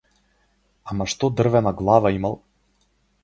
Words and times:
Ама 0.93 1.05
што 1.11 1.29
дрвена 1.41 1.73
глава 1.81 2.07
имал. 2.17 2.35